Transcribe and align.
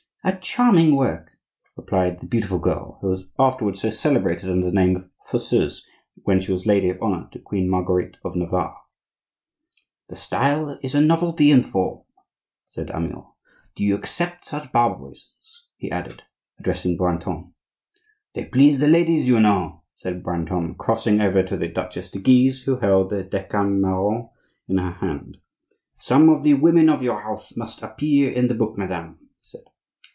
"A 0.23 0.35
charming 0.37 0.95
work," 0.97 1.31
remarked 1.75 2.21
the 2.21 2.27
beautiful 2.27 2.59
girl 2.59 2.99
who 3.01 3.07
was 3.07 3.23
afterwards 3.39 3.81
so 3.81 3.89
celebrated 3.89 4.51
under 4.51 4.67
the 4.67 4.71
name 4.71 4.95
of 4.95 5.09
Fosseuse 5.27 5.83
when 6.13 6.39
she 6.39 6.51
was 6.51 6.67
lady 6.67 6.89
of 6.89 7.01
honor 7.01 7.27
to 7.31 7.39
Queen 7.39 7.67
Marguerite 7.67 8.17
of 8.23 8.35
Navarre. 8.35 8.77
"The 10.09 10.15
style 10.15 10.77
is 10.83 10.93
a 10.93 11.01
novelty 11.01 11.49
in 11.49 11.63
form," 11.63 12.03
said 12.69 12.91
Amyot. 12.91 13.33
"Do 13.75 13.83
you 13.83 13.95
accept 13.95 14.45
such 14.45 14.71
barbarisms?" 14.71 15.65
he 15.75 15.89
added, 15.89 16.21
addressing 16.59 16.97
Brantome. 16.97 17.55
"They 18.35 18.45
please 18.45 18.77
the 18.77 18.87
ladies, 18.87 19.27
you 19.27 19.39
know," 19.39 19.81
said 19.95 20.21
Brantome, 20.21 20.75
crossing 20.75 21.19
over 21.19 21.41
to 21.41 21.57
the 21.57 21.67
Duchesse 21.67 22.11
de 22.11 22.19
Guise, 22.19 22.61
who 22.65 22.75
held 22.77 23.09
the 23.09 23.23
"Decamerone" 23.23 24.29
in 24.67 24.77
her 24.77 24.91
hand. 24.91 25.39
"Some 25.99 26.29
of 26.29 26.43
the 26.43 26.53
women 26.53 26.89
of 26.89 27.01
your 27.01 27.21
house 27.21 27.57
must 27.57 27.81
appear 27.81 28.29
in 28.31 28.49
the 28.49 28.53
book, 28.53 28.77
madame," 28.77 29.17
he 29.19 29.25
said. 29.41 29.61